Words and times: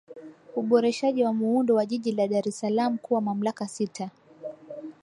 Uboreshaji 0.55 1.23
wa 1.23 1.33
Muundo 1.33 1.75
wa 1.75 1.85
Jiji 1.85 2.11
la 2.11 2.27
Dar 2.27 2.47
es 2.47 2.59
Salaam 2.59 2.97
kuwa 2.97 3.21
mamlaka 3.21 3.67
sita 3.67 4.09